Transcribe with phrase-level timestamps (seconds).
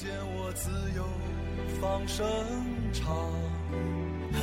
[0.00, 1.04] 见我自由
[1.80, 2.24] 放声
[2.92, 3.16] 唱，
[4.32, 4.38] 和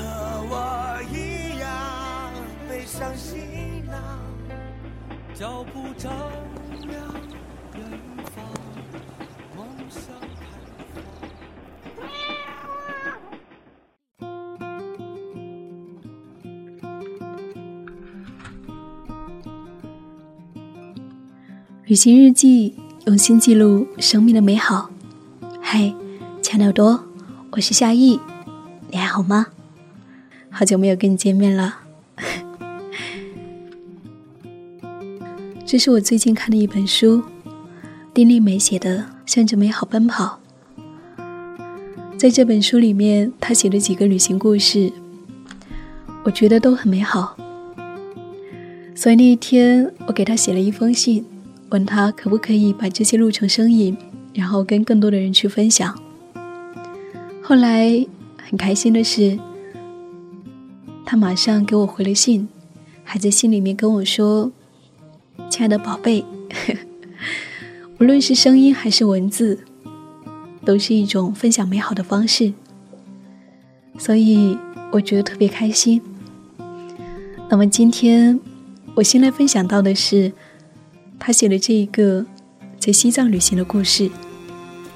[0.50, 2.34] 我一样
[2.68, 3.40] 背上行
[3.86, 3.96] 囊，
[5.34, 6.12] 脚步丈
[6.90, 7.02] 量。
[21.88, 22.76] 旅行日记，
[23.06, 24.90] 用心记录生命的美好。
[25.78, 25.94] 嗨，
[26.42, 27.04] 亲爱的耳朵，
[27.52, 28.18] 我是夏意，
[28.90, 29.48] 你还好吗？
[30.50, 31.80] 好久没有跟你见面了。
[35.66, 37.22] 这是我最近看的一本书，
[38.14, 40.40] 丁立梅写的《向着美好奔跑》。
[42.18, 44.90] 在这本书里面，他写了几个旅行故事，
[46.24, 47.36] 我觉得都很美好。
[48.96, 51.26] 所以那一天，我给他写了一封信。
[51.72, 53.98] 问他可不可以把这些录成声音，
[54.36, 55.98] 然后跟更多的人去分享。
[57.42, 58.06] 后来
[58.38, 59.40] 很开心的是，
[61.04, 62.48] 他马上给我回了信，
[63.04, 64.52] 还在信里面跟我说
[65.50, 66.24] ：“亲爱的宝贝，
[68.00, 69.60] 无论是声音还是文字，
[70.64, 72.54] 都是一种分享美好的方式。”
[73.98, 74.58] 所以
[74.92, 76.02] 我觉得特别开心。
[77.50, 78.40] 那么今天
[78.96, 80.32] 我先来分享到的是。
[81.18, 82.24] 他写的这一个
[82.78, 84.12] 在西藏旅行的故事，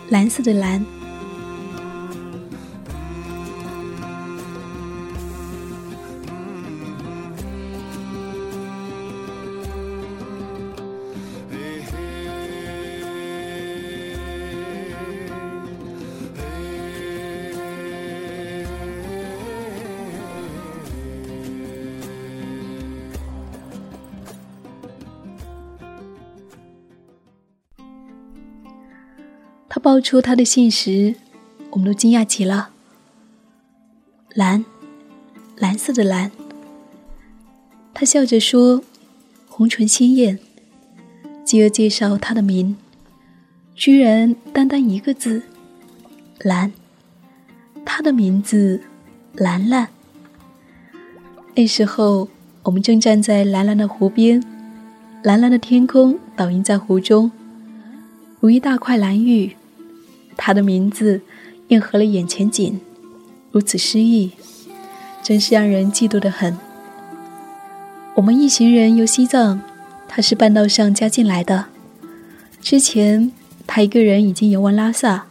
[0.10, 0.98] 蓝色的蓝。
[29.80, 31.16] 爆出他的信时，
[31.72, 32.70] 我们都惊讶极了。
[34.36, 34.64] 蓝，
[35.58, 36.32] 蓝色的蓝。
[37.94, 38.84] 他笑着说
[39.50, 40.38] ：“红唇鲜艳。”
[41.44, 42.78] 继而介绍他的名，
[43.73, 45.42] 居然单单一个字：
[46.42, 46.72] 蓝。
[47.84, 48.82] 他的名字，
[49.34, 49.88] 兰兰。
[51.56, 52.30] 那时候，
[52.62, 54.44] 我们正站在蓝蓝的湖边，
[55.23, 57.32] 蓝蓝的天空倒映在湖中，
[58.39, 59.56] 如一大块蓝玉。
[60.42, 61.20] 他的名字
[61.67, 62.80] 应和了眼前景，
[63.52, 64.32] 如此诗意，
[65.22, 66.58] 真是让人嫉妒的很。
[68.16, 69.60] 我们一行人游西藏，
[70.08, 71.66] 他是半道上加进来的。
[72.61, 73.33] 之前
[73.67, 75.26] 他一个人已经游完拉萨，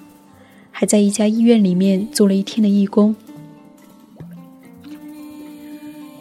[0.71, 3.17] 还在一家医院里面做了一天的义工。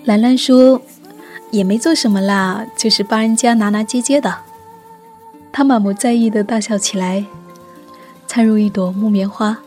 [0.06, 0.81] 兰兰说
[1.52, 4.34] ：“也没做什么啦，就是帮人家拿拿接接的。”
[5.52, 7.25] 他满不在意的大笑起来。
[8.28, 9.58] 灿如一朵木棉花。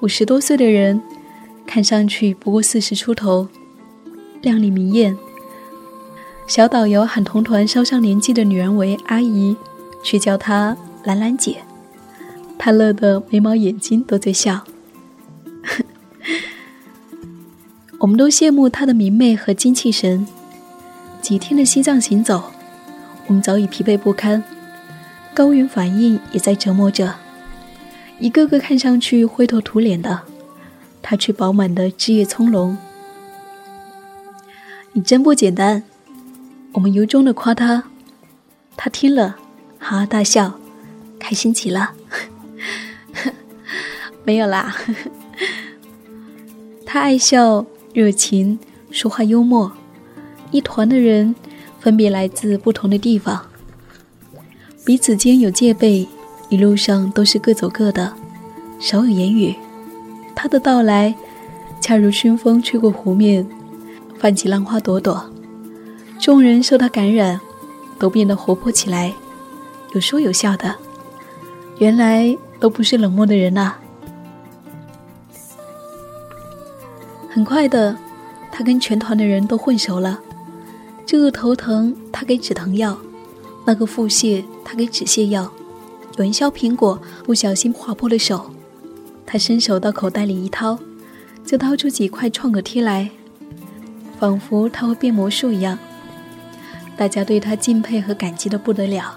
[0.00, 1.00] 五十多岁的人，
[1.66, 3.46] 看上去不过四十出头，
[4.42, 5.16] 靓丽明艳。
[6.46, 9.56] 小导游喊同团稍上年纪的女人为阿姨，
[10.02, 11.58] 却叫她兰兰姐。
[12.58, 14.62] 她乐得眉毛眼睛都在笑。
[18.00, 20.26] 我们都羡慕她的明媚和精气神。
[21.22, 22.42] 几天的西藏行走，
[23.26, 24.42] 我们早已疲惫不堪。
[25.40, 27.14] 高原反应也在折磨着，
[28.18, 30.20] 一个个看上去灰头土脸的，
[31.00, 32.76] 他却饱满的枝叶葱茏。
[34.92, 35.82] 你真不简单，
[36.72, 37.84] 我们由衷的夸他，
[38.76, 39.38] 他听了
[39.78, 40.60] 哈哈大笑，
[41.18, 41.92] 开心极了。
[44.24, 44.76] 没有啦，
[46.84, 47.64] 他爱笑、
[47.94, 48.58] 热情、
[48.90, 49.72] 说话幽默，
[50.50, 51.34] 一团的人
[51.78, 53.46] 分别来自不同的地方。
[54.84, 56.08] 彼此间有戒备，
[56.48, 58.12] 一路上都是各走各的，
[58.78, 59.54] 少有言语。
[60.34, 61.14] 他的到来，
[61.80, 63.46] 恰如春风吹过湖面，
[64.18, 65.30] 泛起浪花朵朵。
[66.18, 67.38] 众人受他感染，
[67.98, 69.12] 都变得活泼起来，
[69.92, 70.74] 有说有笑的。
[71.78, 73.78] 原来都不是冷漠的人啊！
[77.28, 77.96] 很快的，
[78.50, 80.18] 他跟全团的人都混熟了。
[81.06, 82.98] 这个头疼，他给止疼药。
[83.70, 85.48] 那个腹泻，他给止泻药；
[86.18, 88.50] 元宵苹果不小心划破了手，
[89.24, 90.76] 他伸手到口袋里一掏，
[91.46, 93.08] 就掏出几块创可贴来，
[94.18, 95.78] 仿佛他会变魔术一样。
[96.96, 99.16] 大家对他敬佩和感激的不得了。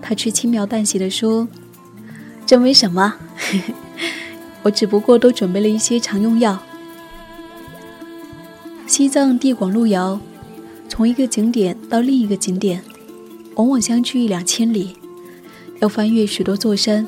[0.00, 1.48] 他却轻描淡写的说
[2.46, 3.14] ：“这没什么，
[4.62, 6.56] 我只不过都准备了一些常用药。”
[8.86, 10.20] 西藏地广路遥，
[10.88, 12.80] 从一个景点到另一个景点，
[13.56, 14.96] 往往相距一两千里，
[15.80, 17.06] 要翻越许多座山，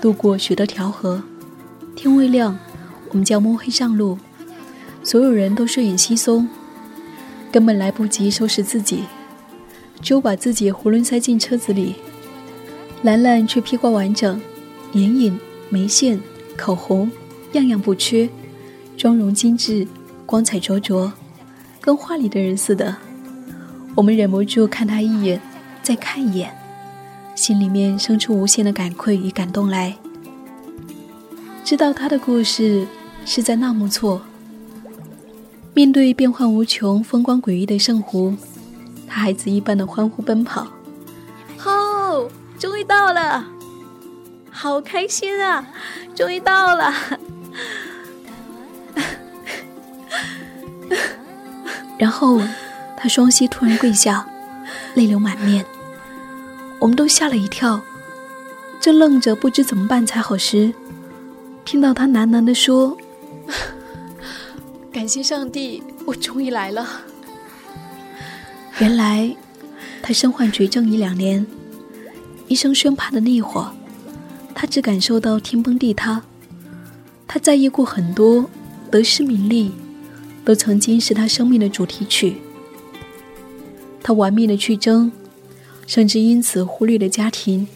[0.00, 1.22] 渡过许多条河。
[1.94, 2.58] 天未亮，
[3.10, 4.18] 我们就要摸黑上路，
[5.02, 6.46] 所有人都睡眼惺忪，
[7.50, 9.04] 根本来不及收拾自己，
[10.00, 11.96] 只有把自己囫囵塞进车子里。
[13.02, 14.40] 兰兰却披挂完整，
[14.92, 15.38] 眼影、
[15.68, 16.20] 眉线、
[16.56, 17.10] 口红，
[17.52, 18.28] 样样不缺，
[18.96, 19.86] 妆容精致。
[20.24, 21.12] 光彩灼灼，
[21.78, 22.96] 跟画里的人似的。
[23.94, 25.38] 我们忍不住看他一眼，
[25.82, 26.56] 再看一眼，
[27.34, 29.96] 心里面生出无限的感愧与感动来。
[31.64, 32.86] 知道他的故事
[33.24, 34.22] 是在纳木错。
[35.74, 38.36] 面对变幻无穷、风光诡异的圣湖，
[39.08, 40.66] 他孩子一般的欢呼奔跑。
[41.64, 42.28] 哦，
[42.58, 43.44] 终于到了，
[44.50, 45.66] 好开心啊！
[46.14, 46.92] 终于到了。
[51.98, 52.40] 然后，
[52.96, 54.26] 他双膝突然跪下，
[54.94, 55.64] 泪流满面。
[56.78, 57.80] 我们都吓了一跳，
[58.80, 60.72] 正愣着不知怎么办才好时，
[61.64, 62.96] 听到他喃喃地说
[64.92, 66.86] ：“感谢上帝，我终于来了。”
[68.80, 69.34] 原来，
[70.02, 71.46] 他身患绝症一两年，
[72.48, 73.72] 医生宣判的那会儿，
[74.54, 76.22] 他只感受到天崩地塌。
[77.28, 78.50] 他在意过很多
[78.90, 79.72] 得失名利。
[80.44, 82.36] 都曾经是他生命的主题曲。
[84.02, 85.12] 他玩命的去争，
[85.86, 87.66] 甚至因此忽略了家庭，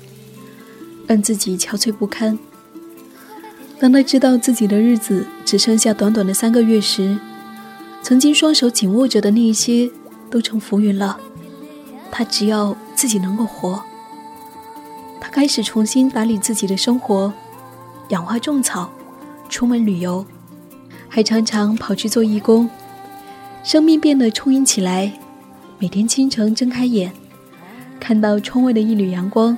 [1.06, 2.38] 让自己憔悴不堪。
[3.78, 7.18] 当他知道自己的日子只剩下短短的三个月时，
[8.02, 9.90] 曾经双手紧握着的那一些
[10.30, 11.18] 都成浮云了。
[12.10, 13.82] 他只要自己能够活，
[15.20, 17.32] 他开始重新打理自己的生活，
[18.08, 18.90] 养花种草，
[19.48, 20.24] 出门旅游。
[21.08, 22.68] 还常常跑去做义工，
[23.62, 25.12] 生命变得充盈起来。
[25.78, 27.12] 每天清晨睁开眼，
[28.00, 29.56] 看到窗外的一缕阳光，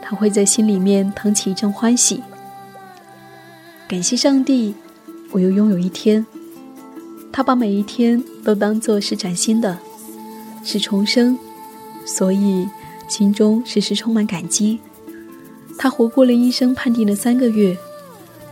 [0.00, 2.22] 他会在心里面腾起一阵欢喜。
[3.88, 4.72] 感谢上帝，
[5.32, 6.24] 我又拥有一天。
[7.32, 9.76] 他把每一天都当作是崭新的，
[10.62, 11.36] 是重生，
[12.06, 12.68] 所以
[13.08, 14.78] 心中时时充满感激。
[15.76, 17.76] 他活过了医生判定的三个月，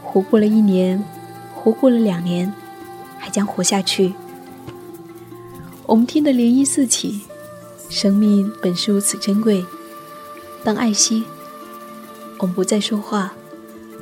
[0.03, 1.03] 活过了一年。
[1.55, 2.51] 活过了两年，
[3.19, 4.15] 还将活下去。
[5.91, 7.23] 我们听得涟漪四起，
[7.89, 9.67] 生命本是如此珍贵。
[10.63, 11.25] 当爱惜，
[12.39, 13.33] 我们不再说话，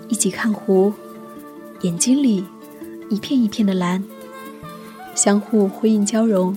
[0.07, 0.93] 一起看湖，
[1.81, 2.45] 眼睛里
[3.09, 4.05] 一片一片的蓝，
[5.15, 6.55] 相互辉映交融。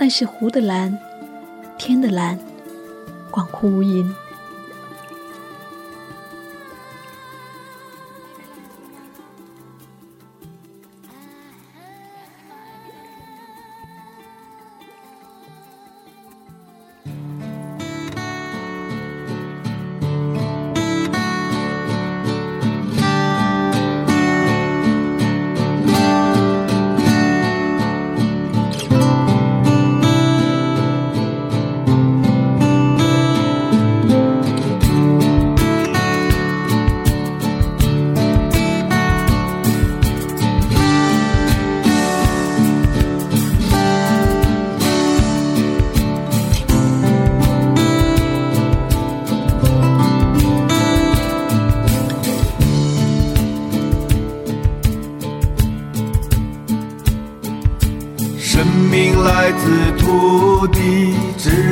[0.00, 0.98] 那是湖的蓝，
[1.78, 2.36] 天的蓝，
[3.30, 4.04] 广阔无垠。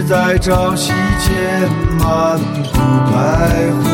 [0.08, 1.32] 在朝夕间
[1.98, 3.12] 漫步徘
[3.80, 3.84] 徊，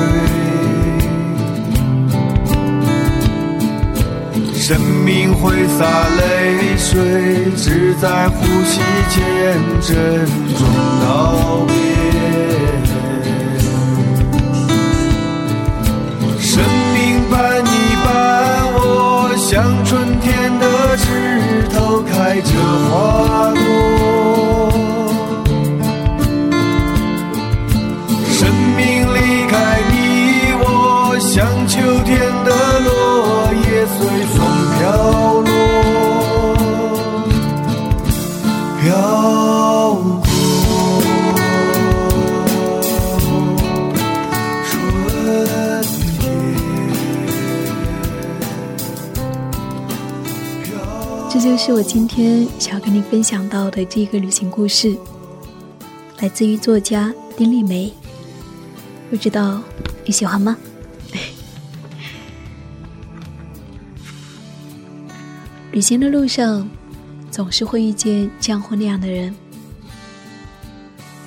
[4.57, 5.85] 生命挥洒
[6.19, 9.21] 泪水，只在呼吸间
[9.81, 9.95] 郑
[10.57, 10.61] 重
[11.01, 11.07] 道
[11.69, 11.73] 别。
[16.41, 16.61] 生
[16.95, 16.97] 命
[17.31, 17.71] 伴你
[18.05, 18.09] 伴
[18.75, 18.81] 我，
[19.37, 19.47] 像
[19.85, 20.65] 春天的
[20.97, 21.07] 枝
[21.73, 22.51] 头开着
[22.91, 23.48] 花
[51.69, 54.97] 是我今天想要跟你分享到的这个旅行故事，
[56.19, 57.93] 来自于作家丁丽梅。
[59.11, 59.63] 不知道
[60.07, 60.57] 你喜欢吗？
[65.71, 66.67] 旅行的路上，
[67.31, 69.35] 总是会遇见这样或那样的人，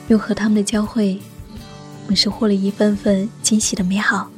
[0.07, 1.19] 又和他们的交汇，
[2.05, 4.31] 我们收获了一份份惊喜的美好。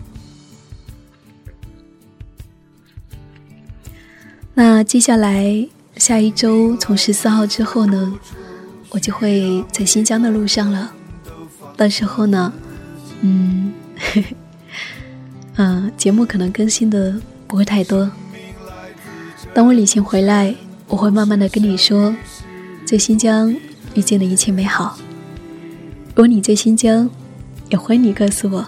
[4.53, 5.65] 那接下来
[5.97, 8.13] 下一周从十四号之后呢，
[8.89, 10.91] 我就会在新疆的路上了。
[11.77, 12.51] 到时候呢，
[13.21, 13.73] 嗯，
[15.55, 17.15] 嗯， 节目可能更新的
[17.47, 18.09] 不会太多。
[19.53, 20.53] 当我旅行回来，
[20.87, 22.13] 我会慢慢的跟你说，
[22.85, 23.55] 在新疆
[23.93, 24.97] 遇见的一切美好。
[26.09, 27.09] 如果你在新疆，
[27.69, 28.65] 也欢迎你告诉我，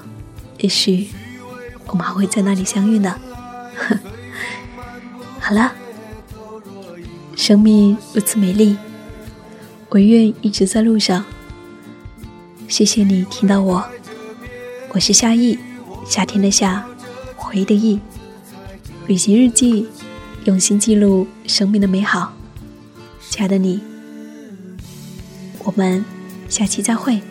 [0.60, 1.10] 也许
[1.88, 3.15] 我们还会在那里相遇呢。
[5.39, 5.72] 好了，
[7.36, 8.77] 生命如此美丽，
[9.89, 11.24] 我愿一直在路上。
[12.68, 13.86] 谢谢你听到我，
[14.89, 15.60] 我是夏意，
[16.08, 16.86] 夏天的夏，
[17.36, 18.00] 回忆的忆，
[19.06, 19.88] 旅行日记，
[20.46, 22.34] 用心记录生命的美好。
[23.30, 23.82] 亲爱的你，
[25.60, 26.04] 我们
[26.48, 27.22] 下期再会。